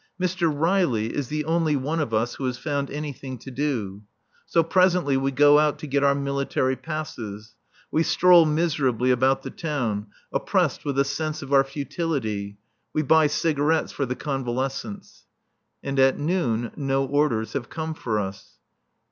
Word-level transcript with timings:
Mr. 0.19 0.51
Riley 0.51 1.13
is 1.15 1.27
the 1.27 1.45
only 1.45 1.75
one 1.75 1.99
of 1.99 2.11
us 2.11 2.33
who 2.33 2.45
has 2.45 2.57
found 2.57 2.89
anything 2.89 3.37
to 3.37 3.51
do. 3.51 4.01
So 4.47 4.63
presently 4.63 5.15
we 5.15 5.29
go 5.31 5.59
out 5.59 5.77
to 5.77 5.85
get 5.85 6.03
our 6.03 6.15
military 6.15 6.75
passes. 6.75 7.53
We 7.91 8.01
stroll 8.01 8.47
miserably 8.47 9.11
about 9.11 9.43
the 9.43 9.51
town, 9.51 10.07
oppressed 10.33 10.85
with 10.85 10.97
a 10.97 11.05
sense 11.05 11.43
of 11.43 11.53
our 11.53 11.63
futility. 11.63 12.57
We 12.93 13.03
buy 13.03 13.27
cigarettes 13.27 13.91
for 13.91 14.07
the 14.07 14.15
convalescents. 14.15 15.27
And 15.83 15.99
at 15.99 16.17
noon 16.17 16.71
no 16.75 17.05
orders 17.05 17.53
have 17.53 17.69
come 17.69 17.93
for 17.93 18.19
us. 18.19 18.57